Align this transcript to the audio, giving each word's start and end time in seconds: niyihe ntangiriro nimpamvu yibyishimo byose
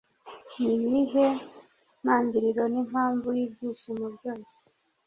niyihe 0.61 1.27
ntangiriro 2.03 2.63
nimpamvu 2.73 3.27
yibyishimo 3.37 4.05
byose 4.15 4.55